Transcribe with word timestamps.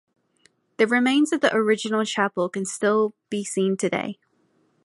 The 0.77 0.87
remains 0.87 1.31
of 1.31 1.41
the 1.41 1.55
original 1.55 2.03
chapel 2.05 2.49
can 2.49 2.65
still 2.65 3.13
be 3.29 3.43
seen 3.43 3.77
today. 3.77 4.17